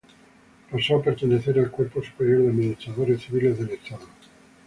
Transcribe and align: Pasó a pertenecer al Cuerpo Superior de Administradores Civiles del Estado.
Pasó 0.71 0.95
a 0.95 1.03
pertenecer 1.03 1.59
al 1.59 1.69
Cuerpo 1.69 2.01
Superior 2.01 2.41
de 2.41 2.49
Administradores 2.49 3.21
Civiles 3.21 3.59
del 3.59 3.69
Estado. 3.69 4.07